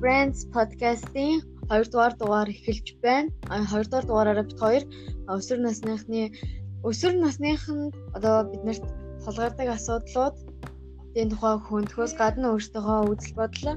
[0.00, 3.30] Friends podcast-ийн 2 дугаар дугаар эхэлж байна.
[3.48, 4.84] 2 дугаар дугаараараа бид хоёр
[5.28, 6.22] өсвөр насныхны
[6.88, 8.84] өсвөр насныханд одоо биднэрт
[9.24, 10.36] тулгардаг асуудлууд
[11.20, 13.76] энэ тухай хөндлөхөөс гадна өөртөөхөө үзэл бодол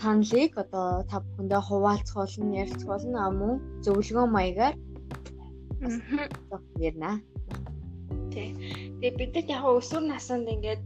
[0.00, 3.54] саналыг одоо та бүхэндээ хуваалцах болно, ярилцах болно а мөн
[3.84, 4.74] зөвлөгөө маягаар
[6.86, 7.12] ярина.
[8.32, 8.48] Тий.
[9.00, 10.82] Тэгээ бидэд яг өсвөр наснд ингээд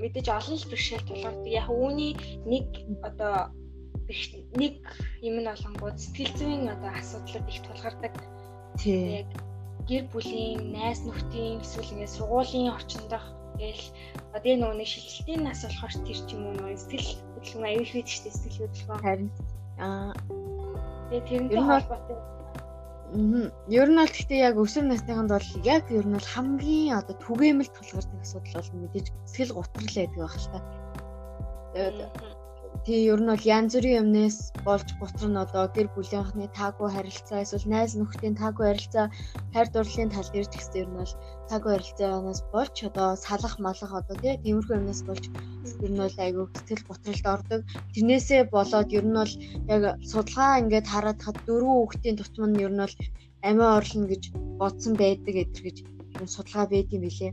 [0.00, 1.46] мэдээж олон л бэрхшээл тулгардаг.
[1.48, 2.12] Яг үүний
[2.46, 2.66] нэг
[3.02, 3.50] одоо
[4.54, 4.74] нэг
[5.22, 8.14] юм нь олонгууд сэтгэл зүйн одоо асуудлууд их тулгардаг.
[8.78, 9.24] Тий.
[9.24, 9.30] Яг
[9.88, 13.26] гэр бүлийн, найз нөхдийн эсвэл ингээд сургуулийн орчиндох
[13.58, 13.84] гээл
[14.36, 18.12] одоо энэ нэг шилжилтийн нас болохоор тэр ч юм уу нэг сэтгэл хөдлөм аюул хийдэг
[18.12, 18.98] шүү дээ сэтгэл хөдлөм.
[19.02, 19.30] Харин
[19.78, 20.12] аа
[21.08, 22.18] тэгээ тэрнтэй холбоотой.
[23.14, 27.70] Ер нь бол гэхдээ яг өсвөр насныханд бол яг ер нь бол хамгийн одоо түгээмэл
[27.70, 30.58] тулгардаг асуудал бол мэдээж сэтгэл готрол байдаг байх л та.
[31.72, 31.98] Тэгээд
[32.86, 37.42] тий ер нь бол янз бүрийн юмнээс болж гутар нь одоо гэр бүлийнхний таагүй харилцаа
[37.42, 39.06] эсвэл найз нөхдийн таагүй харилцаа
[39.54, 41.12] хайр дурлалын тал дээр ч гэсэн ер нь бол
[41.50, 45.24] таагүй харилцаанаас болж одоо салах малах одоо тий тиймэрхүү юмнаас болж
[45.84, 47.60] ер нь бол айгүй сэтгэл готролд ордог.
[47.94, 49.34] Тэрнээсээ болоод ер нь бол
[49.74, 52.94] яг судалгаа ингээд хараад хад дөрвөн хүүхдийн тутам нь ер нь бол
[53.48, 54.22] амиа орлно гэж
[54.60, 55.78] бодсон байдаг эдэр гэж
[56.34, 57.32] судалгаа байд юм билээ.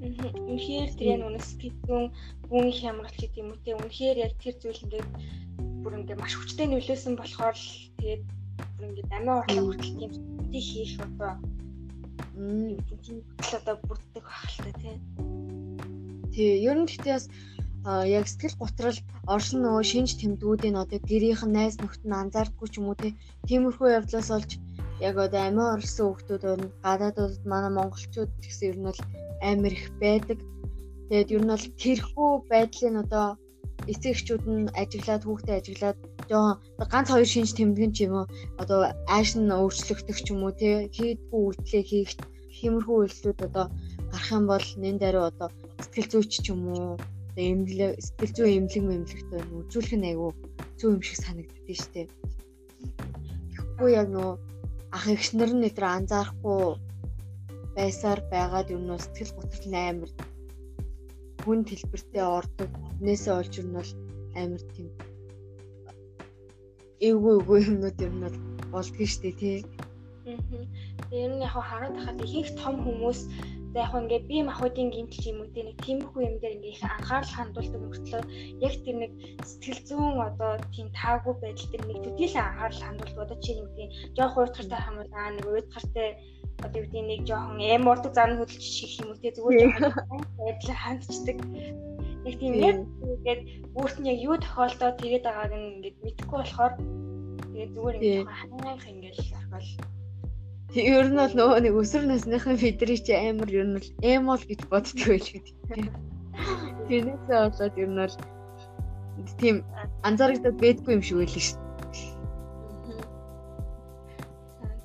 [0.00, 2.06] Үнэхээр тэр яг үнэс гэдгүүн
[2.48, 5.08] гүн их ямарч гэдэг юм уу те үнэхээр яг тэр зүйл ингээд
[5.84, 7.68] бүр ингээд маш хүчтэй нөлөөсөн болохоор л
[8.00, 8.22] тэгээд
[8.76, 10.12] бүр ингээд амиа орлоо хүртэл тийм
[10.48, 11.32] тий хийх одоо
[12.40, 12.80] м
[13.58, 14.96] одоо бүрддэг та тий.
[16.32, 17.26] Тий, ер нь гэхдээ бас
[18.08, 18.98] яг сэтгэл готрол
[19.34, 23.12] оршин нөгөө шинж тэмдгүүдийн одоо гэрийнх нь найз нөхд нь анзаардгүй ч юм уу тий.
[23.48, 24.50] Тиймэрхүү явдлаас олж
[25.08, 26.66] яг одоо амиа орлсон хүмүүс байна.
[26.84, 29.00] Гадаадууд манай монголчууд гэсэн ер нь бол
[29.50, 30.38] амар их байдаг.
[31.08, 33.26] Тэгээд ер нь бол тэрхүү байдлын одоо
[33.88, 36.56] эцэг эхчүүд нь ажиглаад хүүхдээ ажиглаад жоохон
[36.92, 38.26] ганц хоёр шинж тэмдгэн ч юм уу
[38.62, 38.80] одоо
[39.14, 42.10] ааш нь өөрчлөгдөх ч юм уу тий хийдгүү үйлдэлээ хийх
[42.60, 43.66] тиймэрхүү үйлдэлүүд одоо
[44.12, 45.48] гарах юм бол нэн дээр одоо
[45.82, 47.00] сэтгэл зүйч ч юм уу
[47.30, 50.30] одоо эмнэлэг сэтгэл зүй эмнэлэг мэмлэгтэй үзүүлэх нь айгүй
[50.78, 52.02] зөв юм шиг санагддээ штэ.
[53.48, 54.30] Тэгэхгүй яг нөө
[54.96, 56.64] ах эгчнэр нь өдр анзаарахгүй
[57.76, 60.10] байсаар байгаад ер нь сэтгэл готрол амар
[61.42, 62.70] хүн хэлбэртэй ордог.
[63.04, 63.90] Нээсээ олж ер нь бол
[64.40, 64.88] амар тийм
[67.08, 68.38] эвгүй эвгүй юмнууд ер нь бол
[68.72, 69.58] болдгоо штэ тий.
[70.28, 70.36] Аа.
[71.22, 73.20] Ер нь яг хараад хахад ихэнх том хүмүүс
[73.72, 76.82] за яг ингээ бие махбодын гимтэл юм уу те нэг тиймэрхүү юм дээр ингээ их
[76.82, 78.22] анхаарал хандуулдаг мөртлөө
[78.66, 79.12] яг тэр нэг
[79.46, 83.88] сэтгэл зүүн одоо тийм таагүй байдал дээр нэг төдийлөн анхаарал хандуулдаг одоо чи нэг тийм
[84.16, 86.08] жоох уйтгартай хамуулаа нэг уйтгартай
[86.64, 90.20] одоо юу гэдэг нэг жоохон эм урдаг зан хөдөлж ших юм уу те зүгээр жоохон
[90.38, 91.38] байдлаар хандчдаг.
[92.24, 92.76] Нэг тийм яг
[93.06, 93.40] ингээд
[93.74, 96.72] бүрт нь яг юу тохиолдоод тэгээд байгааг нь ингээд мэдэхгүй болохоор
[97.52, 99.70] тэгээд зүгээр ингээд хангаах ингээд орхол.
[100.70, 105.02] Ер нь бол нөгөө нэг өсвөр насныхан бидний чи амар ер нь эмол гэж боддог
[105.02, 105.54] байл гэдэг.
[106.86, 108.16] Тэрнээсээ болоод ер нь бол
[109.42, 109.56] тийм
[110.06, 111.58] анзаарагдаад байдгүй юм шиг байл шүү.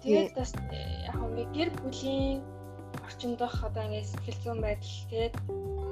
[0.01, 0.51] Тэгээд бас
[1.05, 2.41] яг ингээ гэр бүлийн
[3.05, 5.35] орчиндох одоо ингээ сэтгэл зүйн байдал тэгээд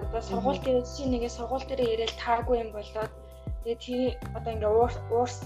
[0.09, 3.13] одоо сургууль дээр чи нэгээ сургууль дээр ирээл тааргүй юм болоод
[3.63, 4.01] тэгээд тэр
[4.38, 4.72] одоо ингээ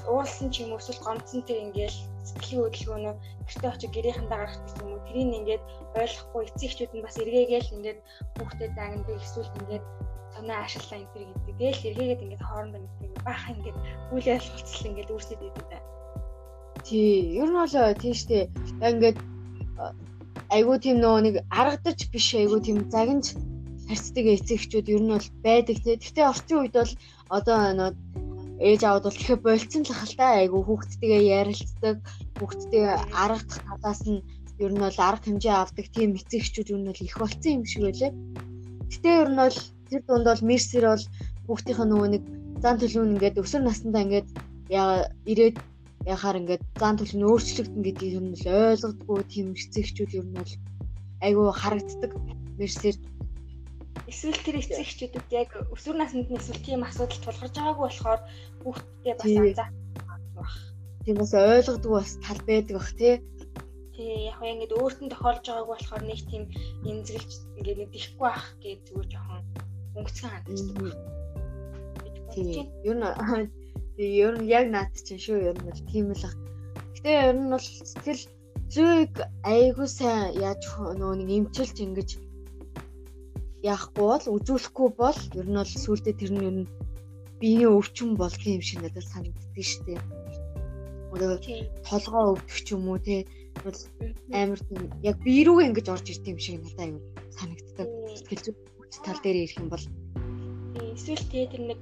[0.10, 4.92] уурсан ч юм уу эсвэл гомцсон тэр ингээл сэтгэлийн хөдөлгөөнөө гэртээ очиж гэрийнхэндээ гаргах юм
[4.94, 5.64] уу тэрийг ингээд
[6.02, 8.00] ойлгохгүй эцэг эхчүүд нь бас эргээгээл ингээд
[8.36, 9.86] хүүхдэд дагндаг эсвэл ингээд
[10.34, 11.56] санаа ашиглаа энэ төр гэдэг.
[11.62, 13.78] Гээл эргээгээд ингээд хоорондоо мэддэг баахан ингээд
[14.14, 15.84] үйл ойлголцол ингээд үүсээд идэв.
[16.86, 18.40] Тий, ер нь бол тий штэ.
[18.82, 19.18] Яг ингээд
[20.54, 23.26] айгуу тийм нөгөө нэг аргадаж биш айгуу тийм загинж
[23.88, 25.96] харьцдаг эцэгчүүд ер нь бол байдаг тий.
[25.96, 26.94] Гэхдээ орчин үед бол
[27.38, 27.92] одоо нөө
[28.59, 31.98] ээж аауд бол тэгэхээр болцсон л хальтаа айгуу хүүхдтэйгээ ярилцдаг,
[32.38, 34.25] хүүхдтэйгээ аргадах талаас нь
[34.64, 37.81] ер нь бол арга хэмжээ авдаг тийм эцэгчүүд ер нь бол их болцсон юм шиг
[37.86, 38.12] байлаа.
[38.92, 39.57] Гэтэ ер нь бол
[39.89, 41.06] тэр дунд бол мерсэр бол
[41.45, 42.24] хүүхдийнх нь нөгөө нэг
[42.63, 44.28] зан төлөв ингээд өсвөр насндаа ингээд
[44.74, 45.57] яа ирээд
[46.10, 50.54] яхаар ингээд зан төлөв нь өөрчлөгдөн гэдгийг юм л ойлгодгүй тийм эцэгчүүд ер нь бол
[51.22, 52.12] айгүй харагддаг
[52.57, 52.95] мерсер
[54.12, 58.21] эсвэл тэр эцэгчүүдэд яг өсвөр наснд нь эсвэл тийм асуудал тулгарч байгаагүй болохоор
[58.63, 59.74] хүүхдтэй бас анзаарах
[60.36, 60.51] баг.
[61.04, 63.15] Тийм бас ойлгодгүй бас тал байдаг бах тий.
[63.95, 66.44] Тий яг ингээд өөртөө тохиолж байгаагүй болохоор нэг тийм
[66.89, 69.44] эмзэглэж ингээд нэг дихгүй байх гэж зүгээр жоохон
[69.98, 70.95] өнгөцгөн хандчихдаг.
[72.33, 72.65] Тий.
[72.88, 73.51] Юу н
[73.98, 76.38] Тэгээ ер нь яг наад чинь шүү ер нь бол тийм л баг.
[76.94, 78.24] Гэтэ ер нь бол сэтгэл
[78.69, 80.62] зүйг айгүй сайн яаж
[81.01, 82.10] нөгөө нэг эмчилж ингэж
[83.74, 86.69] яахгүй бол үзүүлэхгүй бол ер нь бол сүултээ тэр нь ер нь
[87.42, 90.00] биеийн өвчин болдго юм шиг надад санагддаг шүү дээ.
[91.14, 91.38] Одоо
[91.90, 93.25] толгоо өвдөх ч юм уу те
[93.64, 93.80] бол
[94.42, 97.00] амар тийм яг бие рүүгээ ингэж орж ирд юм шиг надад аюу
[97.38, 97.88] санагддаг.
[98.18, 98.58] Сэтгэл зүйн
[99.06, 99.86] тал дээр ирэх юм бол.
[100.98, 101.80] Эсвэл те тэр нэг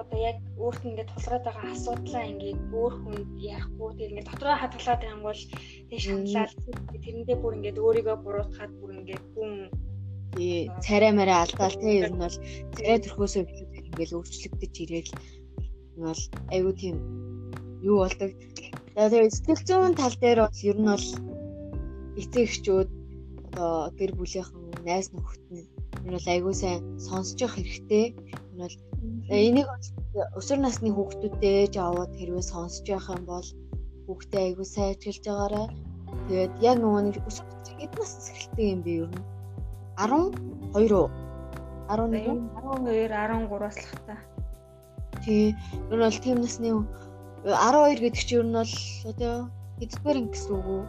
[0.00, 5.00] одоо яг өөрт ингээд тулгараад байгаа асуудлаа ингээд өөр хүнд ярихгүй тэр ингээд дотроо хадгалаад
[5.00, 5.42] байгаа юм бол
[5.90, 6.54] тэг шаналал
[7.02, 9.50] тэрэндээ бүр ингээд өөрийгөө буруутгаад бүр ингээд хүн
[10.36, 12.36] тий царай мараа алдаал тий ер нь бол
[12.74, 13.42] царай төрхөөсөө
[13.88, 15.12] ингээд өөрчлөгдөж ирээл
[16.04, 16.22] бол
[16.54, 16.96] айгүй тийм
[17.88, 18.30] юу болдог.
[18.94, 21.06] За тэгээ сэтгэл зүйн тал дээр бол ер нь бол
[22.20, 22.90] эцэг эхчүүд
[23.54, 25.66] одоо гэр бүлийнхэн найз нөхөд нь
[26.04, 28.06] энэ бол айгүй сайн сонсож явах хэрэгтэй.
[28.52, 28.76] Энэ бол
[29.28, 29.68] Энийг
[30.38, 33.48] өсвөр насны хүүхдүүдтэй ээж аваад хэрвээ сонсож байх юм бол
[34.06, 35.66] хүүхдээ айгүй сайжруулж байгаарай.
[36.28, 39.33] Тэгээд яг нөгөө нэг өсвөр насны нас эхэлдэг юм би ер нь
[39.96, 41.10] 12 уу?
[41.88, 44.16] 11 12 13-аас л хата.
[45.24, 45.54] Тий.
[45.90, 46.70] Ер нь бол тийм насны
[47.44, 48.74] 12 гэдэг чинь ер нь бол
[49.10, 49.34] одоо
[49.78, 50.82] хэддгээр анги гэсэн үг үү?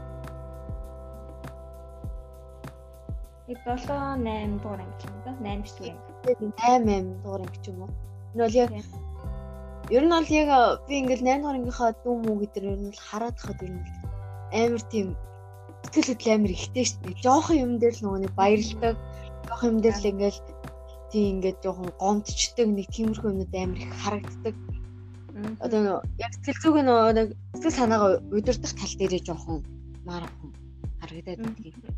[3.46, 5.32] 7 8 дугаар анги юм да.
[5.38, 7.92] 8 дугаар анги 8 8 дугаар анги ч юм уу?
[8.34, 8.72] Энэ бол яг
[9.94, 10.50] ер нь бол яг
[10.88, 13.86] би ингээл 8 дугаар ангийнхаа дүү мүү гэдэг нь ер нь хараад хахад ер нь
[14.62, 15.08] амар тийм
[15.86, 17.22] сэтгэл хөдлөл амар ихтэй шүү дээ.
[17.24, 18.96] Жохон юм дээр л нөгөө нэг баярлдаг.
[19.48, 20.40] Жохон юм дээр л ингээл
[21.12, 24.56] тийм ингээд жоохон гомдчдаг нэг тиймэрхүү юмнууд амар их харагддаг.
[25.64, 29.60] Одоо яг сэтгэл зүг нөгөө нэг сэтгэл санаагаа удирдах тал дээрээ жоохон
[30.08, 30.52] мархан
[31.00, 31.96] харагдаад байдаг юм.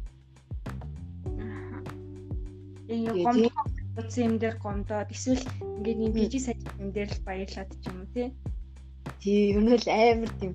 [2.88, 3.57] Энэ гомдох
[3.98, 5.44] утсан юм дээр гомдоод эсвэл
[5.78, 8.28] ингээд нэг бижи саж юм дээр л баярлаад ч юм уу тий.
[9.22, 10.54] Тий, ер нь л амар тийм.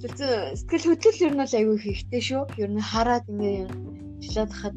[0.00, 2.42] Сэтгэл хөдлөл ер нь бол айгүй хэрэгтэй шүү.
[2.56, 3.68] Ер нь хараад ингээд
[4.24, 4.76] жилаад хахад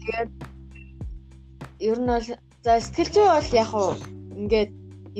[0.00, 0.30] тэгээд
[1.84, 2.28] ер нь бол
[2.64, 3.92] за сэтгэл зүй бол яг уу
[4.40, 4.70] ингээд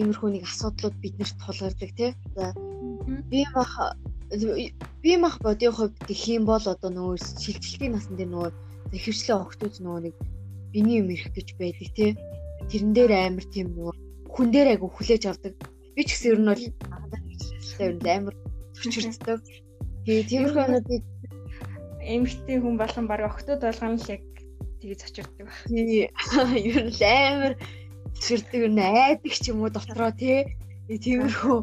[0.00, 2.10] иймэрхүү нэг асуудлууд биднэрт тулгардаг тий.
[2.32, 2.56] За
[3.28, 3.72] би мах
[5.04, 8.50] би мах бодийн хувьд гэх юм бол одоо нөгөө шилжилтийн насн дээр нөгөө
[8.96, 10.14] хөвчлээ огтуд нөгөө нэг
[10.72, 12.10] биний юм ирэх гэж байдаг тий.
[12.72, 13.94] Тэрэн дээр амар тийм нөгөө
[14.32, 15.52] хүн дээр айгу хүлээж авдаг.
[15.92, 16.64] Би ч гэсэн ер нь бол
[17.84, 18.34] ер нь амар
[18.76, 19.40] төчөрддөг.
[20.04, 21.02] Тэгээ тиймэрхүү юмнуудыг
[22.02, 24.22] эмгтэй хүн болгон баг октод болгоно л яг
[24.80, 25.58] тэгээ зочирддаг баг.
[26.68, 27.54] Ер нь амар
[28.58, 30.46] ер нь айдаг ч юм уу дотроо тий.
[30.88, 31.58] Тиймэрхүү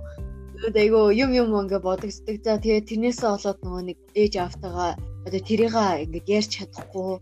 [0.75, 2.37] айгу юм юм ингээ бодогддаг.
[2.43, 4.91] За тэгээ тэрнээсээ болоод нөгөө нэг ээж автагаа
[5.27, 7.19] одоо тэрийг ингээ ярьж чадахгүй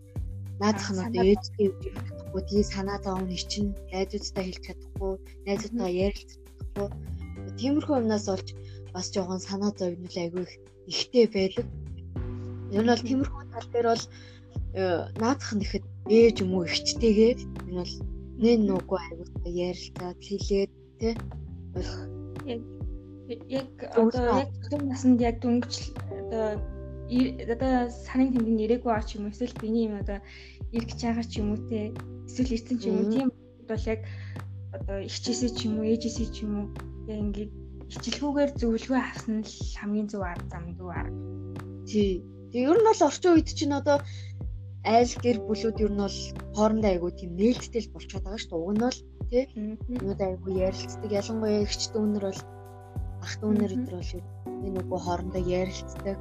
[0.61, 5.13] наадах нь одоо ээжтэй үгүй чадахгүй тий санаа зовн чинь найзуудтай хэлж чадахгүй
[5.45, 6.87] найзуудтай ярилцах чадахгүй
[7.59, 8.47] тиймэрхүү юмнаас олж
[8.97, 10.45] бас жоохон санаа зовнил айгүй
[10.89, 11.65] ихтэй байдаг
[12.73, 14.05] ер нь бол тиймэрхүү тал дээр бол
[14.81, 17.33] э, наадах нь ихэд ээж юм уу ихчтэйгээ
[17.69, 17.93] энэ бол
[18.41, 19.27] нэн нүггүй айгүй
[19.69, 21.13] ярилцаад хэлээд тий
[22.49, 22.61] яг
[23.57, 23.69] яг
[24.01, 25.75] одоо яг том наснд яг дөнгөж
[26.21, 26.47] одоо
[27.53, 27.73] одоо
[28.05, 30.19] санын тэмдэг нэрээгүй аа ч юм эсвэл биний юм одоо
[30.75, 31.93] ирэх чагаа ч юм уу те
[32.27, 33.11] эсвэл ирсэн ч юм уу?
[33.13, 33.27] Тийм
[33.69, 34.01] бол яг
[34.75, 36.67] одоо ихчээсээ ч юм уу ээжээсээ ч юм уу?
[37.11, 37.51] Яг ингээд
[37.91, 41.19] ичлгүүгээр зөвлөгөө авсан л хамгийн зөв арга зам дүү арга.
[41.89, 42.11] Тий.
[42.51, 43.97] Тэг ер нь бол орчин үед чинь одоо
[44.87, 46.19] айл гэр бүлүүд ер нь бол
[46.55, 48.63] хоорондоо айгу тийм нээлттэй л болчиход байгаа шүү дээ.
[48.63, 49.43] Уг нь бол тий.
[50.03, 51.09] Нүд айгу ярилцдаг.
[51.19, 52.41] Ялангуяа ихч дүүнэр бол
[53.25, 54.11] ах дүүнэр өдр бол
[54.65, 56.17] энэ нөгөө хоорондоо ярилцдаг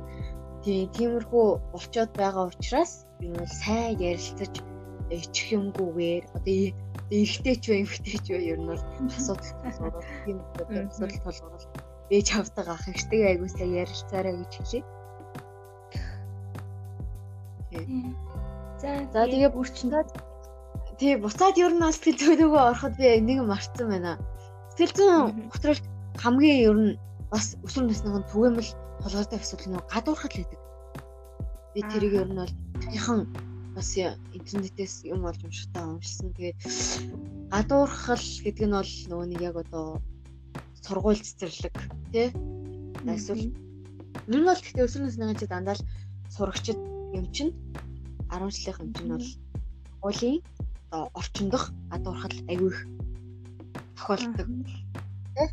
[0.66, 4.54] Тийм тиймэрхүү болчоод байгаа учраас би бол сайн ярилцаж
[5.10, 6.58] ичих юмгүйгээр одоо
[7.10, 8.82] эргэтэй ч вэ эмхтэй ч вэ ер нь бол
[9.14, 11.66] асуудал тийм асуудал тулгарвал
[12.10, 14.84] ээж хавдаг ах ихтэй айгуу сайн ярилцаарай гэж хэлээ.
[18.80, 20.04] За за тэгээ бүрчэндээ
[20.98, 24.12] тий буцаад ер нь бол сэтгэл зүйнөөгөө ороход би нэг марцсан байна.
[24.72, 25.80] Сэтгэл зүйн готрол
[26.22, 26.98] хамгийн ер нь
[27.30, 28.70] бас өсвөр насныхан түгээмэл
[29.02, 30.60] тулгардаг асуудал нь гадуурхал гэдэг.
[31.74, 33.20] Би тэрийг ер нь бол тайхан
[33.76, 33.92] бас
[34.38, 36.32] интернетээс юм олж уншихтаа уншсан.
[36.32, 36.58] Тэгээд
[37.52, 39.86] гадуурхал гэдэг нь бол нөгөө нэг яг одоо
[40.80, 41.76] сургууль цэцэрлэг
[42.12, 42.28] тий?
[43.04, 43.52] Эсвэл
[44.32, 45.86] ер нь бол гэхдээ өсвөр насны чи дандаа л
[46.32, 46.80] сурагчд
[47.12, 47.52] юм чинь
[48.32, 49.28] 10 жилийн юм чинь бол
[50.08, 50.36] уулын
[50.88, 52.78] одоо орчиндох гадуурхал аявих
[53.96, 54.48] тохиолддог
[55.36, 55.48] тий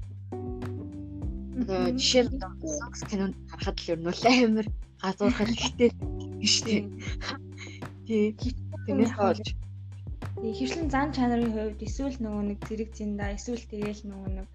[2.00, 2.40] жишээ нь
[2.80, 4.08] Sox кинонд харахад л ер нь
[4.48, 4.68] амар
[5.02, 5.92] газуурхал ихтэй.
[6.40, 6.82] Биш тий.
[8.14, 8.54] Тий.
[8.86, 9.46] Тэрнээс болж
[10.38, 14.48] Тэгээ хөвшлэн зан чанарын хувьд эсвэл нөгөө нэг зэрэг зинда эсвэл тэгээл нөгөө нэг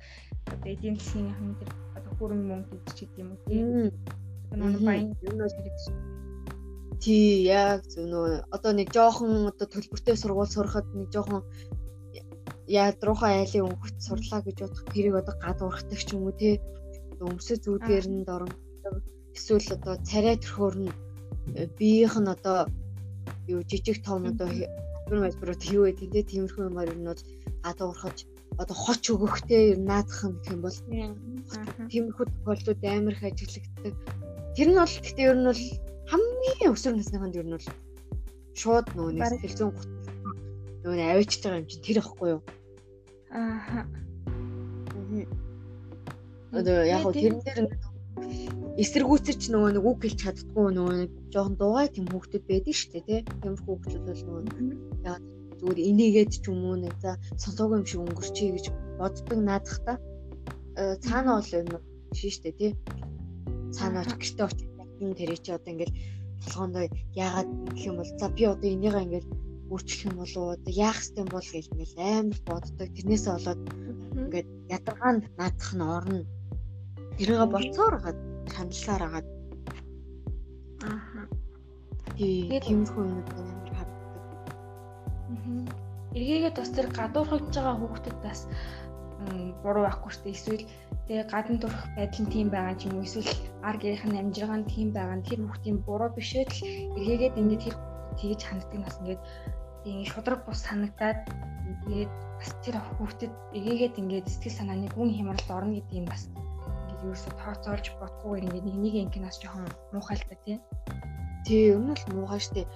[0.52, 3.40] одоо эдийн засгийн хэн тэр одоо хүрэн мөнгө гэж гэдэг юм уу?
[3.50, 3.62] Тий.
[4.52, 5.82] Одоо баян юмнууд хэрэгж
[7.02, 11.42] Тий, яг зөв нөгөө одоо нэг жоохон одоо төлбөртэй сургууль сурахад нэг жоохон
[12.68, 16.50] ядруухан айлын өнгөт сурлаа гэж бодох тэрийг одоо гадуурхдаг ч юм уу те
[17.22, 18.96] өмсөж зүудгээр нь дорндог
[19.36, 20.92] эсвэл одоо царай төрхөөр нь
[21.56, 22.68] э, биеийнх нь одоо
[23.46, 24.48] юу жижиг том одоо
[25.08, 27.22] бүр мэлбэрүүд юу гэдэг те тиймэрхүү юмар нь бол
[27.64, 28.18] гадуурхаж
[28.60, 30.78] одоо хоч өгөхтэй ер наадах юм гэх юм бол
[31.90, 33.94] тиймэрхүү тохиолдлууд амар их ажиглагддаг.
[34.56, 35.62] Тэр нь бол гэхдээ ер нь бол
[36.10, 37.68] хамгийн өсвөр насныханд ер нь бол
[38.60, 39.90] шууд нөгөө нэг сэтгэл зүйн гут
[40.82, 42.42] нөгөө авчиж байгаа юм чинь тэр ихгүй юу?
[43.30, 43.80] Ааха
[46.52, 47.58] одоо яг хөө тэрэн дээр
[48.82, 53.04] эсэргүүцэрч нөгөө нэг үг хэлж чаддгүй нөгөө нэг жоохон дугай тийм хүүхдүүд байдаг шүү дээ
[53.08, 53.20] тий.
[53.42, 54.78] Тиймэрхүү хүүхдүүд бол нөгөө
[55.10, 55.22] яг
[55.58, 58.66] зүгээр инээгээд ч юм уу нэг за сонсоогүй юм шиг өнгөрчий гэж
[59.00, 59.94] боддог наадах та.
[60.78, 61.68] Э, цаана бол юм
[62.14, 62.72] шүү дээ тий.
[63.74, 64.68] Цаана оч гэрте очиж
[65.18, 65.98] тэрий чи одоо ингээл
[66.46, 66.84] толгоондоо
[67.18, 69.32] яагаад гэх юм бол за би одоо энийгээ ингээл
[69.74, 72.88] өөрчлөх юм болов уу одоо яах юм бол гэж ингээл амар боддог.
[72.94, 73.60] Тэрнээсээ болоод
[74.18, 76.18] ингээд ядаргаанд наадах нь орно
[77.18, 77.94] тэрийг болцоор
[78.56, 79.28] хандлаар хагаад
[80.88, 81.22] ааха
[82.18, 84.24] тиймэрхүү юм амар харагддаг.
[86.16, 88.40] Эргээгээ бас тэр гадуурхаж байгаа хүүхдэд бас
[89.62, 90.36] буруу байхгүй шүү дээ.
[90.38, 90.64] Эсвэл
[91.06, 93.06] тэгээ гадна турах байдал нь тийм байгаа юм уу?
[93.06, 93.30] Эсвэл
[93.68, 96.58] ар гэрийнх нь амжиргаан тийм байгаа тэр хүүхдийн буруу бишээ л
[96.98, 97.76] эргээгээд ингээд тэр
[98.18, 99.20] тэгж ханддаг нас ингээд
[99.82, 101.18] тийм шудраг бус санагдаад
[101.86, 106.22] тэгээд бас тэр хүүхдэд эргээгээд ингээд сэтгэл санааны хүн хямралд орно гэдэг юм бас
[107.02, 110.56] ерөөсө тооцоолж бодгүйгээр ингээд нэг нэг инкинаас жоохон муухай л та тий.
[111.46, 112.66] Тий, өмнө л муухай штэ.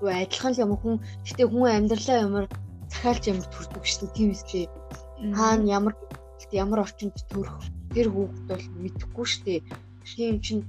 [0.00, 0.94] Юу адилхан л юм хүн
[1.26, 2.46] гэтээ хүн амьдралаа ямар
[2.92, 4.64] захиалж ямар төрдөг штэ тийм үстэй.
[5.34, 5.94] Хаана ямар
[6.52, 7.58] ямар орчинд төрөх
[7.94, 9.54] тэр хүүхд бол мэдэхгүй штэ.
[10.06, 10.62] Тийм чинь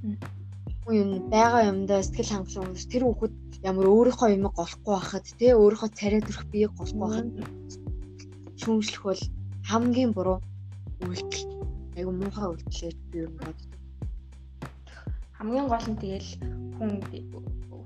[0.83, 5.89] хүн юм байгаа юмдаа сэтгэл хангалуун тэр хүүхэд ямар өөрийнхөө юм голохгүй байхад тий өөрийнхөө
[5.99, 7.29] царай төрөх биеийг голохгүй байхад
[8.59, 9.21] шүүмжлэх бол
[9.69, 10.37] хамгийн буруу
[11.07, 11.62] үйлдэл
[11.97, 13.71] айгу муухай үйлдэлээ би юу боддог.
[15.37, 16.29] Хамгийн гол нь тэгэл
[16.77, 16.91] хүн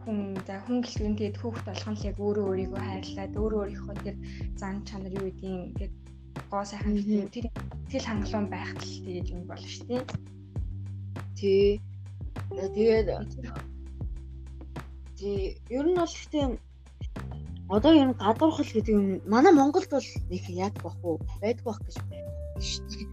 [0.04, 4.16] хүн за хүн гэлгэн тэгээд хүүхд болгон л яг өөрөө өөрийгөө хайрлаад өөрөө өөрийнхөө тэр
[4.60, 5.94] зан чанар юу гэдгийг ингээд
[6.52, 6.96] гоо сайхан
[7.34, 7.46] тэр
[7.92, 10.02] тэл хангалуун байхад л тэгээд юм болно шүү дээ.
[11.36, 11.68] Тий.
[12.48, 13.08] Тэгээд
[15.18, 15.40] тий
[15.78, 16.46] ер нь бол гэхдээ
[17.76, 21.80] одоо ер нь гадуурхал гэдэг юм манай Монголд бол нэг яг бах уу байдгүй бах
[21.84, 22.32] гэж байна
[22.64, 23.08] шүү дээ.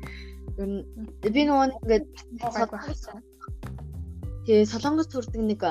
[0.55, 0.83] Ер нь
[1.35, 2.05] би нөгөө ингээд
[4.45, 5.63] Тэгээ Солонгос төрдөг нэг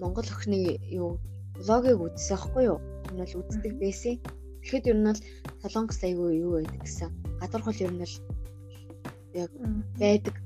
[0.00, 1.16] Монгол охины юу
[1.56, 2.78] блогийг үзсэн аахгүй юу?
[3.08, 4.20] Энэ бол үздэг байсан.
[4.60, 5.20] Тэгэхэд ер нь бол
[5.62, 7.08] Солонгос айгүй юу байдаг гэсэн.
[7.40, 8.16] Гадуурхал ер нь л
[9.32, 9.50] яг
[9.96, 10.36] байдаг.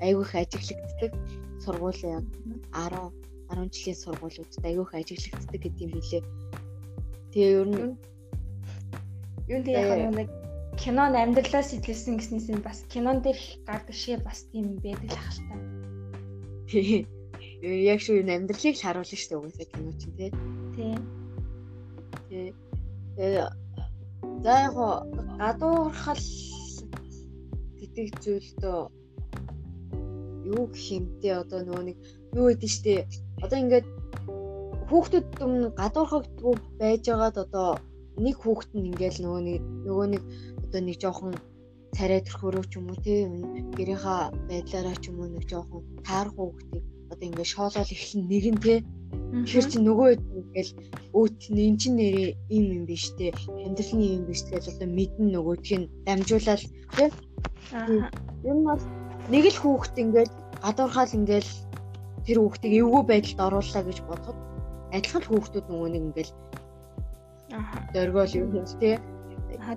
[0.00, 1.12] Айгүй их ажиглагддаг.
[1.60, 2.26] Сургуулийн яг
[2.72, 3.12] 10
[3.52, 6.22] 10 жилийн сургуулиудад айгүй их ажиглагддаг гэдэг юм билээ.
[7.32, 7.76] Тэгээ ер нь
[9.52, 10.28] юу тэгээ яг нэг
[10.80, 15.60] кинон амьдралаас идэлсэн гэснээс нь бас кинон дээр гардаг шиг бас тийм байдаг л ахaltaа.
[17.92, 20.30] Яг шүү энэ амьдралыг л харуулна шүү дээ угаасаа кино чинь тий.
[20.76, 20.94] Тий.
[22.28, 22.48] Тий.
[23.16, 23.48] Тэгээ
[24.44, 24.76] за яг
[25.40, 26.24] гадуурхал
[27.78, 28.78] гэдэг зүйлдөө
[30.52, 31.98] юу гэх юмтэй одоо нөгөө нэг
[32.36, 32.94] юу гэдэг штэ
[33.44, 33.86] одоо ингээд
[34.88, 37.68] хүүхдүүд өмнө гадуурхагдгүй байж байгаад одоо
[38.20, 40.22] нэг хүүхэд нь ингээл нөгөө нэг нөгөө нэг
[40.74, 41.34] одоо нэг жоохон
[41.94, 43.30] царай төрхөрөө ч юм уу тийм
[43.78, 46.82] гэрийнхаа байдлаараа ч юм уу нэг жоохон таарах хүүхдийг
[47.14, 48.78] одоо ингээд шоолол эхлэн нэг нь тий
[49.14, 50.72] Тэгэхээр чи нөгөө ингээл
[51.14, 53.30] өөт эн чин нэрээ юм юм биш те.
[53.66, 56.62] Амьдралны юм биш тэгэл одоо мэдэн нөгөөдг нь дамжуулаад
[56.98, 57.08] тий
[58.42, 58.82] юм бол
[59.30, 61.50] нэг л хүүхэд ингээл гадуурхаал ингээл
[62.26, 64.38] тэр хүүхдийг эвгүй байдалд оруулаа гэж бодоход
[64.90, 66.32] адилхан хүүхдүүд нөгөө нэг ингээл
[67.94, 68.50] дөргөөл юм
[68.82, 68.98] тий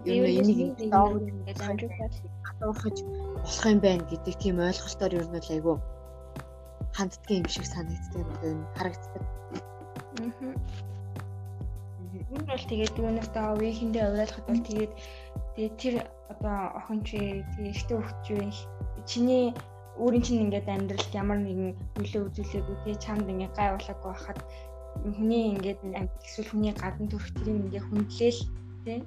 [0.05, 2.13] юу энийг ингэж амжуулаад
[2.47, 2.97] хатуурхаж
[3.43, 5.77] болох юм байна гэдэг тийм ойлголтоор ер нь бол айгүй
[6.97, 9.23] ханддгийн юм шиг санагддаг юм харагддаг.
[10.19, 10.53] Аа.
[12.33, 14.93] Энэ бол тэгээд юунаас таа үеийнхэндээ авиалахад бол тэгээд
[15.81, 15.95] тэр
[16.33, 17.17] одоо охин чи
[17.53, 18.41] тэгээд ихтэй хөвч юу
[19.09, 19.45] чиний
[20.01, 24.39] өөрийн чинь ингээд амьдралд ямар нэгэн нөлөө үзүүлээгүй тий чамд ингээд гай болоогүй байхад
[25.17, 25.79] хүний ингээд
[26.25, 28.41] эсвэл хүний гадна төрөх тэрийг ингээд хүндлээл
[28.85, 28.99] тий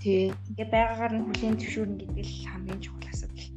[0.00, 0.32] Тий.
[0.48, 3.48] Ингээ байгаагаар нь хүлээн зөвшөөрнө гэдэг л хамгийн чухал асуудал.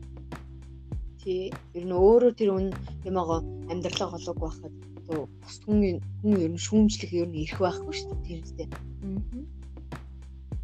[1.24, 1.44] Тий.
[1.72, 2.68] Ер нь өөрөө тэр үн
[3.08, 3.40] юмгаа
[3.72, 4.76] амьдралаа голоог байхад
[5.08, 8.68] одоо бус хүн хүн ер нь шүүмжлэх ер нь ирэх байхгүй шүү дээ тийм үстэй.
[8.68, 9.44] Аа.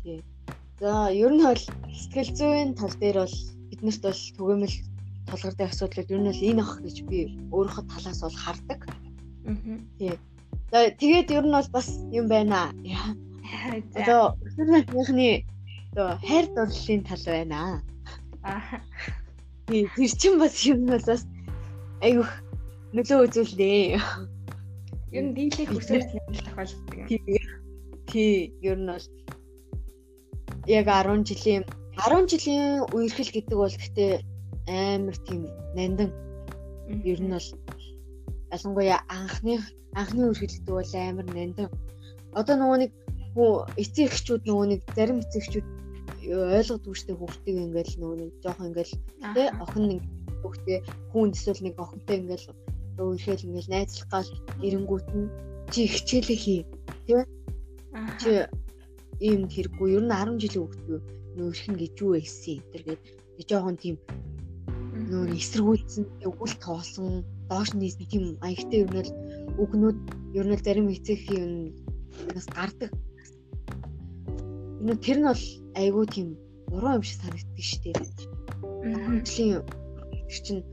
[0.03, 0.19] Тий.
[0.83, 1.63] За ер нь бол
[1.95, 3.37] сэтгэл зүйн тал дээр бол
[3.71, 4.75] биднэрт бол түгээмэл
[5.31, 7.19] тулгардаг асуудлууд ер нь бол энэ ах гэж би
[7.55, 8.79] өөрийнхөө талаас бол хардаг.
[9.47, 9.79] Аа.
[9.95, 10.13] Тий.
[10.71, 12.75] За тэгээд ер нь бол бас юм байна.
[13.95, 15.47] Одоо өсвөр насныхны
[15.91, 17.81] одоо хайр дурлалын тал байна.
[18.43, 18.61] Аа.
[19.67, 21.25] Тий, тэр чинь бас юм бол бас
[22.01, 22.31] айгүйх
[22.93, 24.01] нөлөө үзүүлнэ.
[25.13, 26.09] Ер нь дийлэх өсөлт
[26.45, 27.05] тохиолддог.
[28.09, 29.05] Тий, ер нь бол
[30.65, 31.63] яг 10 жилийн
[31.97, 34.13] 10 жилийн үерхэл гэдэг бол гэхдээ
[34.69, 36.11] амар тийм нандин
[37.05, 37.49] ер нь бол
[38.53, 39.57] ялангуяа анхны
[39.93, 41.69] анхны үерхэл гэдэг бол амар нандин.
[42.33, 42.91] Одоо нөгөө нэг
[43.81, 45.67] эцэг эхчүүд нөгөө нэг зарим эцэг эхчүүд
[46.29, 48.93] ойлгодгүй штэ хүүхдийг ингээл нөгөө нэг жоох ингээл
[49.33, 50.01] тэ охин нэг
[50.41, 50.79] хүүхдээ
[51.11, 52.45] хүн эсвэл нэг охинтой ингээл
[53.01, 54.29] үерхэл ингээл найзлах гал
[54.65, 55.27] эренгүүт нь
[55.73, 56.61] чи хичээлээ хий
[57.05, 57.21] тий
[58.21, 58.31] чи
[59.27, 61.03] ийм хэрэггүй ер нь 10 жилийн хүүхдүүд
[61.37, 63.01] нөөрхөн гэж юу байсан энэ гээд
[63.49, 63.95] жоохон тийм
[65.09, 69.11] нөр эсэргүүцсэн өгөл тоосон доош нийс тийм маягтай ер нь л
[69.63, 69.97] үгнүүд
[70.39, 71.73] ер нь зарим эцэгхийн
[72.19, 72.91] юм нас гардаг
[74.79, 75.45] Энэ тэр нь бол
[75.81, 76.27] айгүй тийм
[76.71, 77.95] буруу юм шиг санагддаг шүү дээ.
[79.05, 79.61] Хөгжлийн
[80.45, 80.63] чинь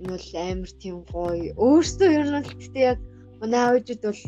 [0.00, 1.50] энэ бол амар тийм гоё.
[1.56, 2.98] Өөрөөсөө ер нь гэхдээ яг
[3.40, 4.22] манай аавчууд бол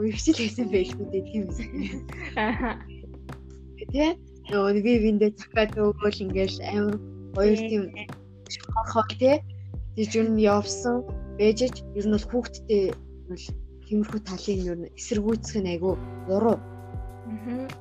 [0.00, 2.00] үерхшил хийсэн байлгүй дээ тийм юм.
[2.40, 2.80] Аа.
[3.92, 4.16] Тэ?
[4.48, 6.96] Нөгөө би биндээ цахаад өгөөл ингээл амар
[7.36, 7.82] гоё тийм
[8.74, 9.44] хорхоо тэ.
[9.94, 10.96] Тэгж ер нь явсан
[11.36, 12.84] бэжэж ер нь бол хүүхдтэй
[13.28, 13.44] бол
[13.84, 15.94] тиймэрхүү талын ер нь эсэргүүцэх нь айгүй
[16.26, 16.56] буруу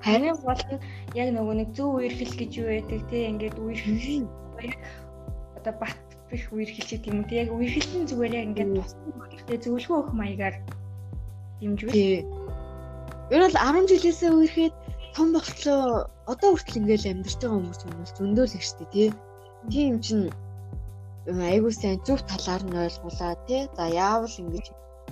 [0.03, 0.79] Харин нь
[1.19, 4.27] яг нөгөө нэг зөв үерхэл гэж юу байдаг те ингээд үерхэл
[5.59, 5.99] одоо бат
[6.31, 10.55] бих үерхэл гэдэг юм те яг үерхэлтэн зүгээр яг ингээд туссан болгохтэй зөвлөгөө өгөх маягаар
[11.59, 12.23] дэмжвэл.
[13.35, 14.75] Ер нь 10 жилээсээ үерхэд
[15.15, 19.09] том болтлоо одоо хүртэл ингээд амьдарч байгаа хүмүүс юм бол зөндөө л шүү дээ тий.
[19.67, 20.27] Тийм чинь
[21.27, 23.67] айгуу сайн зөв талаар нь ойлгуулаа тий.
[23.75, 24.65] За яавал ингэж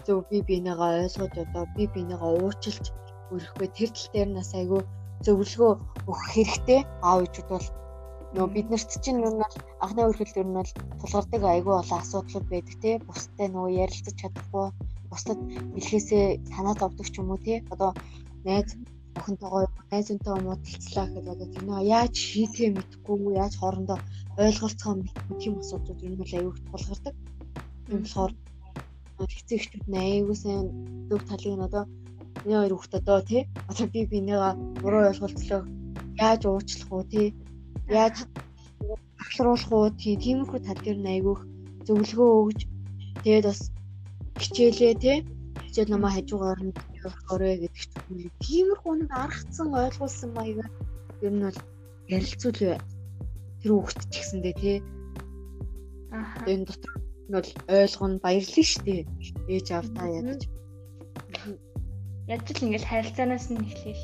[0.06, 2.86] зөв би бинийгаа ойлгож одоо би бинийгаа уучлж
[3.34, 3.68] өрөхгүй.
[3.78, 4.82] Тэр тал дээр нас айгүй
[5.26, 5.72] зөвлөгөө
[6.10, 6.80] өгөх хэрэгтэй.
[7.08, 7.68] Аав ээжүүд бол
[8.34, 9.46] нөгөө бид нарт чинь ер нь
[9.84, 12.92] анхны өрхөл ер нь бол тулгардаг айгүй олон асуудлууд байдаг те.
[13.08, 14.66] Бусдад нөгөө ярилцаж чадахгүй
[15.12, 15.40] бусдад
[15.76, 17.64] хэлхээсээ санаа зовдөг ч юм уу те.
[17.74, 17.92] Одоо
[18.46, 18.70] найз
[19.20, 23.98] охинтойгоо найз өнтөө муудалцлаа гэхэд одоо тэр нөө яаж шийдэхээ мэдэхгүй яаж хоорондоо
[24.44, 27.16] ойлголцохоо мэдгүй тийм асуудлууд ер нь бол аюул тулгардаг.
[27.88, 28.34] Тийм болохоор
[29.24, 30.66] эцэгчүүд аягүй сайн
[31.10, 31.84] зөв талыг нь одоо
[32.48, 35.62] Миний хоёр хүүхд одоо тий одоо би бинийгаа буруу ойлголцлоо.
[36.16, 37.28] Яаж уучлах уу тий?
[37.92, 38.16] Яаж
[39.20, 41.42] агшруулах уу тий тиймэрхүү тал дээр нь айгүйх
[41.86, 42.60] зөвлөгөө өгж
[43.24, 43.62] тэгээд бас
[44.40, 45.18] хичээлээ тий
[45.60, 46.74] хичээл намаа хажуугаар нь
[47.34, 48.32] орой гэдэг ч юм.
[48.40, 50.72] Тиймэрхүү нэг аргацсан ойлгуулсан маягаар
[51.28, 51.60] ер нь бол
[52.16, 52.60] ярилцуул
[53.60, 54.78] тэр хүүхд ч гэсэндээ тий.
[56.48, 56.96] Энэ дотор
[57.28, 59.02] нь бол ойлгоно баярлна шүү дээ.
[59.52, 60.42] Ээж авдаа ядаж
[62.28, 64.00] Яаж л ингээл харилцаанаас нь эхлэв.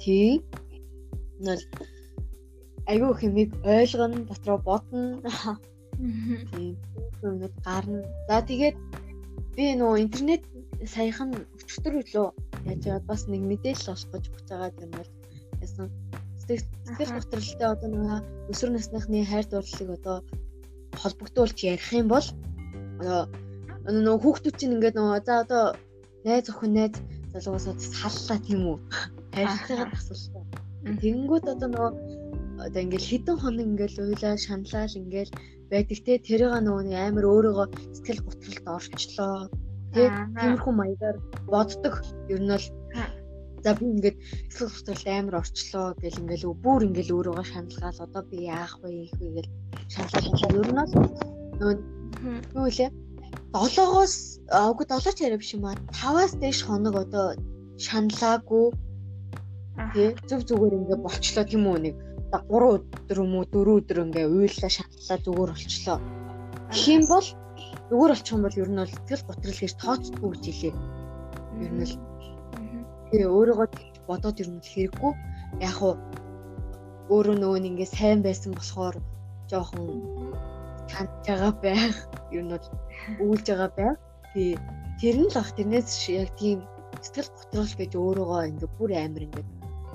[0.00, 0.44] Тий.
[1.40, 1.62] Нөл
[2.90, 5.20] айгүй хэмиг ойлгоно, дотроо бодно.
[6.52, 6.76] Тийм.
[7.24, 8.04] Өмнөд гарна.
[8.28, 8.76] За тэгээд
[9.56, 10.42] би нөгөө интернет
[10.84, 12.28] саяхан өчтөр өглөө
[12.68, 15.10] яаж яваад бас нэг мэдээлэл олох гэж буцаж байгаа юм бол
[15.64, 15.88] ясан
[16.44, 18.18] сэтгэл готролтой одоо нөгөө
[18.52, 20.16] өсвөр насныхны хайр дурлалыг одоо
[21.00, 22.26] холбогдуулж ярих юм бол
[23.00, 25.64] нөгөө хүүхдүүд чинь ингээд нөгөө за одоо
[26.24, 26.94] найз охин найз
[27.32, 28.78] залуугасаа саллаа тийм үү?
[29.34, 30.44] Харилцаагаа тасаллаа.
[31.00, 31.90] Тэнгүүд одоо нөгөө
[32.64, 35.32] одоо ингээл хідэн хоног ингээл уйлаа шаналал ингээл
[35.70, 39.36] байдаг те тэрийг нөгөө нэг амар өөрийгөө сэтгэл готролд орчлоо.
[39.92, 40.02] Тэ
[40.38, 41.16] тиймэрхүү маягаар
[41.50, 41.94] боддог.
[42.32, 42.66] Ер нь бол
[43.64, 44.16] за би ингээд
[44.52, 49.12] сэтгэл готролд амар орчлоо гэл ингээл бүр ингээл өөрийгөө шаналгаал одоо би яах вэ их
[49.18, 49.50] вэ гэл
[49.92, 50.56] шаналал.
[50.60, 50.92] Ер нь бол
[51.58, 51.74] нөгөө
[52.54, 52.86] юу вэ?
[53.54, 54.14] 7-оос
[54.50, 55.78] үгүй 7 ч яриа биш юм аа.
[55.94, 57.38] 5-аас дээш хоног одоо
[57.78, 58.66] шаналаагүй
[59.94, 61.94] тий зүг зүгээр ингээ болчлоо тийм үү нэг
[62.34, 65.98] 3 өдөр юм уу 4 өдөр ингээ уйлаа шаналлаа зүгээр болчлоо.
[66.74, 67.26] Гэх юм бол
[67.90, 70.74] зүгээр болчих юм бол ер нь бол тэгэл готрол гэж тооцдгүй гэж хэлээ.
[71.62, 71.94] Ер нь л.
[73.14, 73.68] Тий өөрийгөө
[74.10, 75.12] бодоод ер нь хэрэггүй.
[75.62, 75.94] Яг уу
[77.14, 78.98] өөрөө нөгөө ингээ сайн байсан болохоор
[79.50, 79.86] жоохон
[80.90, 81.96] чанд байгаа байх
[82.34, 82.68] ер нь бол
[83.22, 83.96] өгүүлж байгаа байх.
[84.32, 84.58] Тий.
[85.00, 86.58] Тэр нь л ах тэрнээс яг тийм
[87.02, 89.46] сэтгэл готрол гэж өөрөөгөө ингээ бүр амар ингээ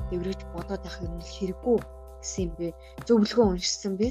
[0.10, 1.78] дэврэж бодоод явах юм л хэрэггүй
[2.21, 2.67] гэсэн юм бэ.
[3.08, 4.08] Зөвлөгөө уншсан бэ.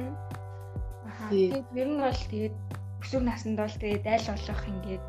[0.00, 1.28] Аа.
[1.30, 2.54] Тэгээд ер нь бол тэгээд
[3.02, 5.04] өсвөр наснд бол тэгээд аль болох ингээд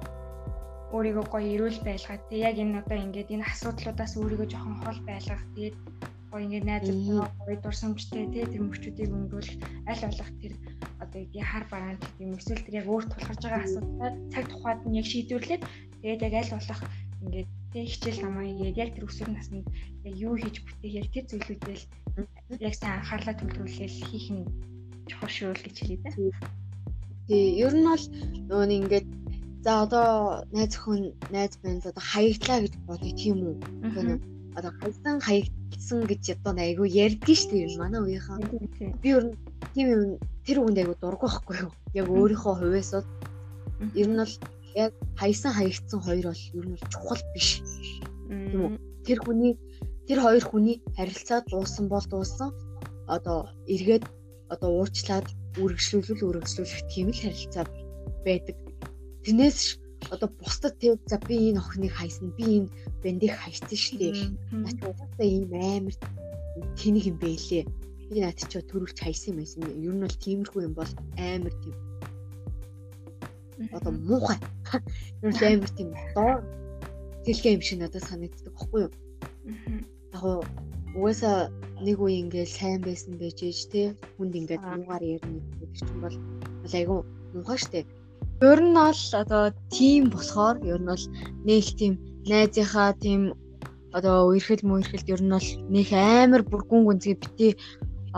[0.94, 5.44] өөрийгөө гоё эрүүл байлгаад тэг яг энэ одоо ингээд энэ асуудлуудаас өөрийгөө жоохон хол байлгах
[5.58, 5.76] тэгээд
[6.34, 9.52] гоё ингээд найзуудтай гоё дурсамжтай тий тэр мөчүүдийг өнгөрүүл
[9.86, 10.54] аль болох тэр
[11.04, 14.80] одоо яг хар бараан гэх юм эсвэл тэр яг өөр тулгарч байгаа асуудлаар цаг тухайд
[14.90, 15.64] нь яг шийдвэрлээд
[16.02, 16.82] тэгээд яг аль болох
[17.22, 19.66] ингээд тэг хичээл намаа хийгээд яг тэр өсвөр наснд
[20.10, 21.84] яг юу хийж бүтээхээр тэр зүйлүүдэл
[22.66, 24.50] яг сайн анхаарлаа төвлөрүүлээл хийх нь
[25.10, 26.12] чухал шүү л гэж хэлээ да.
[27.30, 28.06] Тий, ер нь бол
[28.50, 29.08] нөгөө ингээд
[29.64, 30.10] за одоо
[30.50, 33.56] найз өхөн найз байна одоо хаягдлаа гэж бодъё тийм үү.
[34.58, 38.38] Одоо хайсан хаягдсан гэж одоо айгүй ярьдгийн шүү дээ манай үеийнхаа.
[39.02, 39.36] Би ер нь
[39.74, 40.02] тийм юм
[40.46, 41.72] тэр үгэнд айгүй дургу байхгүй юу.
[42.00, 43.08] Яг өөрийнхөө хувьээс бол
[44.02, 44.34] ер нь бол
[44.76, 47.50] яг хайсан хаягдсан хоёр бол ер нь чухал биш.
[48.30, 48.72] Тийм үү?
[49.06, 49.54] Тэр хүний
[50.08, 52.50] тэр хоёр хүний харилцаа дууссан бол дууссан.
[53.08, 54.06] Одоо эргээд
[54.54, 55.28] одоо уучлаад
[55.62, 57.66] үргэлжлүүлвэл үргэлжлүүлэх тийм л харилцаа
[58.26, 58.56] байдаг.
[59.24, 59.60] Тэрнээс
[60.12, 62.70] одоо бусдад тэг за би энэ охиныг хайсан би энэ
[63.04, 64.14] бэндийг хайсан шүү дээ.
[64.52, 65.96] Наач угаасаа ийм амар
[66.80, 67.64] тэнэг юм бэлээ.
[68.10, 69.62] Би наад чи төрүүлж хайсан юм байсан.
[69.64, 71.76] Ер нь бол тиймэрхүү юм бол амар тийм.
[73.72, 74.40] Одоо муухай.
[75.24, 76.40] Ер нь амар тийм доор
[77.26, 78.92] тэлгээ юм шиг надад санагддаг баггүй юу?
[80.14, 80.24] Яг
[80.94, 81.50] угаасаа
[81.82, 83.82] нэг үе ингээд сайн байсан байж ээж те
[84.16, 86.18] хүнд ингээд муугаар ярина гэдэг чинь бол
[86.70, 87.00] айгүй
[87.34, 87.82] муухай штэ.
[88.50, 91.06] Ер нь бол одоо тим болохоор ер нь бол
[91.48, 91.94] нэг тийм
[92.30, 93.22] найзынхаа тийм
[93.98, 97.50] одоо үерхэл мөөрхэлд ер нь бол нэг амар бүргүн гүнзгий бити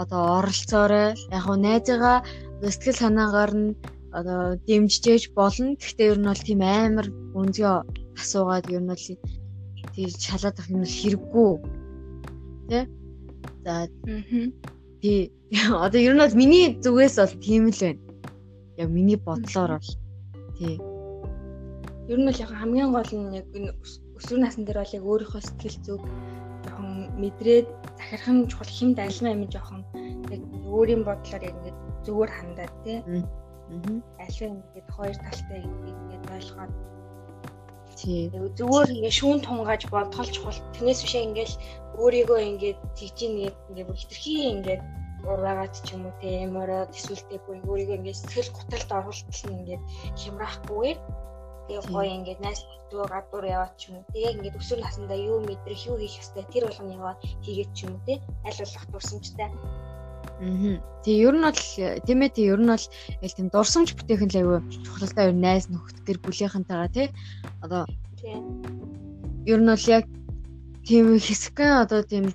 [0.02, 1.10] одоо оролцоорой.
[1.36, 2.18] Яг хуу найзыгаа
[2.62, 3.76] сэтгэл санаагаар нь
[4.18, 5.76] одоо дэмжижээж болно.
[5.80, 7.68] Гэхдээ ер нь бол тийм амар гүнзгий
[8.22, 9.06] асуугаад ер нь бол
[9.94, 11.52] тийм шалаад ах юм хэрэггүй
[12.70, 12.84] тий.
[13.66, 13.74] За
[15.02, 15.22] тий.
[15.86, 18.02] Одоо ер нь бол миний зүгээс бол тийм л байна.
[18.82, 19.92] Яг миний бодлоор бол
[20.58, 20.76] тий.
[22.12, 23.72] Ер нь бол яг хамгийн гол нь яг энэ
[24.18, 26.02] өсвөр насн дээр бол яг өөрийнхөө сэтгэл зүг
[26.64, 26.90] жоохон
[27.22, 29.82] мэдрээд захирхан чухал хэмд альмаа юм жоохон
[30.34, 32.98] яг өөрийн бодлоор яг ингээд зүгээр хандаад тий.
[33.02, 33.24] Аа.
[34.24, 36.74] Альва ингээд хоёр талтай ингээд ойлгоод
[37.98, 38.22] тий.
[38.60, 40.60] Зүгээр ингээд шүүн тунгааж бодтолч чухал.
[40.76, 41.52] Тэрнээс биш ингээд
[42.02, 44.84] өөрийгөө ингээд тэгж нэгэд ингээд хитрхи ингээд
[45.32, 49.84] ураагаад ч юм уу те эмороод эсвэл бүр өөрийгөө ингээд сэтгэл гуталд оруултал нь ингээд
[50.22, 51.00] хямраахгүйгээр
[51.66, 52.62] тэгээ гоё ингээд найс
[52.92, 54.10] дүү гадуур яваад ч юм уу.
[54.14, 57.92] Тэгээ ингээд өсвөр насндаа юу мэдрэх юу хийх ёстой тэр болгоны яваад хийгээд ч юм
[57.98, 58.14] уу те
[58.46, 59.50] аль болох дурсамжтай.
[59.50, 60.78] Аа.
[61.04, 61.62] Тэгээ ер нь бол
[62.06, 62.86] тийм ээ тийм ер нь бол
[63.26, 67.08] яг тийм дурсамж бүтээх нь л аюу чухалтай ер найз нөхд гэр бүлийнхэнтэйгээ тий.
[67.66, 67.84] Одоо
[68.22, 68.42] тийм
[69.50, 70.06] ер нь бол яг
[70.86, 72.30] тийм хэсгэн одоо тийм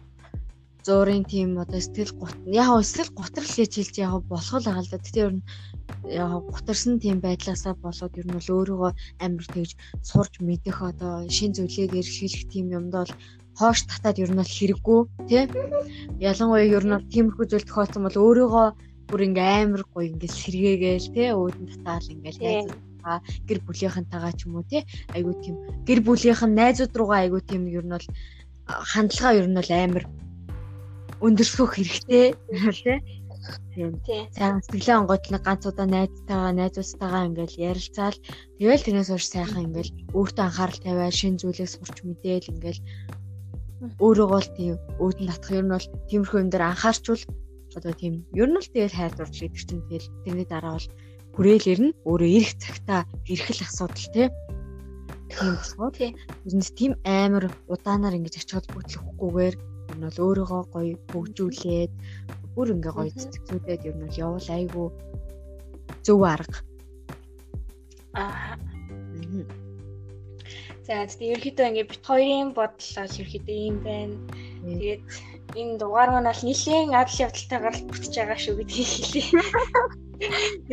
[0.86, 4.90] зуурын тийм одоо сэтгэл гут яг сэтгэл гутрал хийж хэлж яг болох л байгаа л
[4.92, 4.98] да.
[4.98, 5.44] Тэгтээ ер нь
[6.08, 8.92] яг гутарсан тийм байдлаасаа болоод ер нь бол өөрийгөө
[9.24, 9.70] амар тэгж
[10.08, 13.12] сурч мэдэх одоо шин зүйлийг эрхлэх тийм юмд бол
[13.58, 15.44] хоош татаад ер нь бол хэрэггүй тий.
[16.30, 18.68] Ялангуяа ер нь тиймэрхүү зүйл тохиолдсон бол өөрийгөө
[19.10, 24.54] бүр ингээ амар гоё ингээ сэргээгээл тий өөдөн татаал ингээл найзуудаа гэр бүлийнхэнтэйгээ ч юм
[24.56, 24.82] уу тий
[25.16, 28.06] айгуу тийм гэр бүлийнхэн найзууд руугаа айгуу тийм ер нь бол
[28.92, 30.04] хандлага ер нь бол амар
[31.20, 32.34] өндөрсгөх хэрэгтэй.
[32.84, 32.98] Тий.
[33.72, 33.96] Тийм.
[34.36, 38.18] Сайн сэтгэлээ онгойд нэг ганц удаа найзтайгаа найзуудтайгаа ингээл ярилцаал.
[38.60, 42.80] Тэгэл тэрнээс хойш сайхан ингээл өөртөө анхаарал тавиад шин зүйлийг сурч мэдээл ингээл
[44.04, 45.56] өөрөөгөө л тийм өөдөн татах.
[45.56, 47.24] Нь бол тиймэрхүү юм дээр анхаарчвал
[47.76, 50.88] одоо тийм ер нь л тэгэл хайр дурж гэдэг чинь тэгэл тэрний дараа бол
[51.34, 54.28] хүрээлэр нь өөрөө ирэх цагтаа ирэх л асуудал тий.
[55.32, 55.92] Тийм болохоор
[56.76, 59.54] тийм амар удаанаар ингэж ач холбогдлохгүйгээр
[59.90, 61.92] ер нь бол өөрийгөө гоё хөгжүүлээд
[62.54, 64.88] бүр ингээ гоё цэцгүүдээд ер нь бол явал айгүй
[66.06, 66.58] зөв арга.
[68.14, 68.54] Аа.
[70.86, 74.16] За тэгээд ерөөхдөө ингээ бит хоёрын бодол бол ерөөхдөө юм байна.
[74.66, 75.02] Тэгээд
[75.60, 79.24] энэ дугаар маань бол нэлээд адал явдалтайгаар бүтэж байгаа шүү гэдгийг хэлье.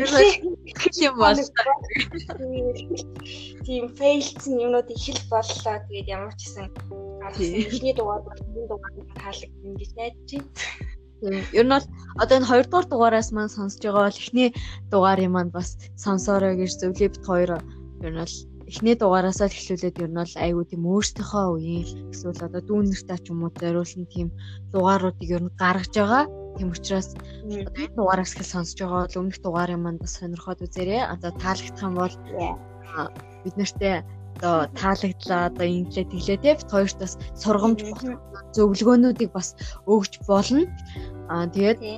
[0.02, 0.10] Яг
[0.94, 1.40] л юм бол
[3.66, 5.76] тийм фейлцэн юмнууд их л боллоо.
[5.88, 6.68] Тэгээд ямар ч гэсэн
[7.36, 11.42] эхний дугаар бол энэ дугаарыг таалагдсан гэж найдаж байна.
[11.60, 11.86] Ер нь бол
[12.22, 14.50] одоо энэ хоёрдугаар дугаараас маань сонсож байгаа бол эхний
[14.92, 15.70] дугаарыг маань бас
[16.06, 17.50] сонсоорой гэж зөвлөе бит хоёр
[18.06, 18.36] ер нь бол
[18.70, 23.26] эхний дугаараасаа эхлүүлээд ер нь бол айгүй тийм өөртөөхөө үеийн эсвэл одоо дүүн нэртэй ч
[23.32, 24.28] юм уу зориулсан тийм
[24.74, 26.24] дугааруудыг ер нь гаргаж байгаа.
[26.58, 31.02] Тийм учраас одоо энэ дугаараас ихэл сонсож байгаа бол өмнөх дугаарын манд бас сонирхоод үзээрэй.
[31.14, 32.16] Одоо таалагдах юм бол
[33.44, 33.96] бид нартэй
[34.38, 37.82] одоо таалагдлаа одоо инглээ тэглээ те хоёрт бас сургамж
[38.56, 39.58] зөвлөгөөнүүдийг бас
[39.90, 40.70] өгч болно.
[41.34, 41.98] Аа тэгээд тий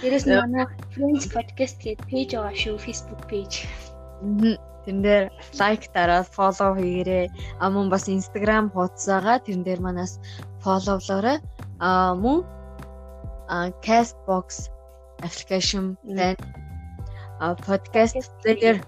[0.00, 0.64] Дээрээс нь манай
[0.96, 3.68] Friends podcast гэдэг пэйж байгаа шүү Facebook page.
[4.88, 5.28] Тэн дээр
[5.60, 7.28] лайк дараад фоллоу хийгээрэй.
[7.60, 10.16] А мөн бас Instagram хуудасаагаа тэрэн дээр манаас
[10.64, 11.38] фолловлоорой.
[11.84, 12.40] А мөн
[13.84, 14.72] Castbox
[15.20, 16.40] application байна.
[17.40, 18.80] А подкаст дээр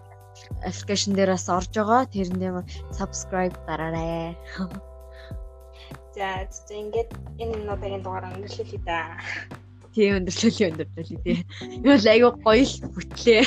[0.68, 2.08] application дээр бас орж байгаа.
[2.14, 2.52] Тэрнээ
[2.96, 4.36] subscribe дараарай.
[6.16, 9.16] За зөв ингээд энэ нотагийн дугаар өндөрлөлье да.
[9.96, 11.38] Тийм өндөрлөлье өндөрлөлье тий.
[11.80, 13.42] Энэ бол айгүй гоё л бүтлээ.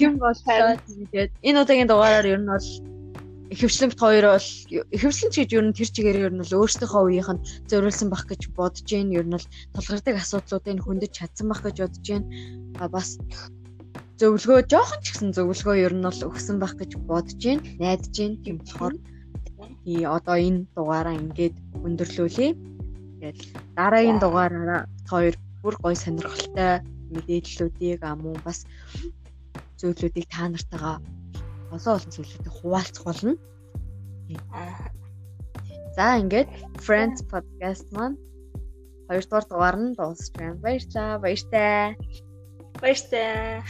[0.00, 2.68] Хэн болсоо тэгээд энэ удаагийн дугаараар ер нь бол
[3.52, 4.48] ихэвчлэн хоёр бол
[4.96, 8.24] ихэвчлэн ч гэж ер нь тэр чигээр ер нь л өөрсдийнхөө үеийнх нь зориулсан бах
[8.26, 12.22] гэж бодож гэн ер нь л тулгардаг асуудлуудыг хөндөж чадсан бах гэж бодож гэн
[12.90, 13.20] бас
[14.20, 17.62] зөвлөгөө жоохон ч ихсэн зөвлөгөө ер нь бол өгсөн байх гэж бодож байна.
[17.80, 18.40] Найдаж байна.
[18.44, 18.94] Тийм болохоор
[19.84, 22.50] тий одоо энэ дугаараа ингээд өндөрлүүлээ.
[23.20, 23.38] Тэгээд
[23.76, 26.80] дараагийн дугаараараа хоёр бүр гоё сонирхолтой
[27.12, 28.64] мэдээллүүдийг амуу бас
[29.80, 30.96] зүйлүүдийг та нартайгаа
[31.74, 33.32] олон олон зүйлүүдийг хуваалцах болно.
[35.96, 36.48] За ингээд
[36.84, 38.16] Friends podcast маань
[39.08, 40.60] хоёрдугаар дугаар нь дуусч байна.
[40.64, 41.20] Баярлалаа.
[41.24, 41.96] Баяртай.
[42.80, 43.62] Баяртай.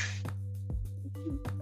[1.26, 1.55] Thank you.